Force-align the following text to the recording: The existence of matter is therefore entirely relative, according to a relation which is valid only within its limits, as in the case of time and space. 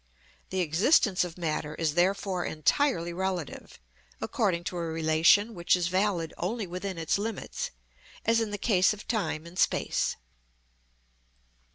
The 0.49 0.61
existence 0.61 1.23
of 1.23 1.37
matter 1.37 1.75
is 1.75 1.93
therefore 1.93 2.43
entirely 2.43 3.13
relative, 3.13 3.79
according 4.19 4.63
to 4.63 4.77
a 4.77 4.87
relation 4.87 5.53
which 5.53 5.75
is 5.75 5.89
valid 5.89 6.33
only 6.39 6.65
within 6.65 6.97
its 6.97 7.19
limits, 7.19 7.69
as 8.25 8.41
in 8.41 8.49
the 8.49 8.57
case 8.57 8.93
of 8.95 9.07
time 9.07 9.45
and 9.45 9.59
space. 9.59 10.15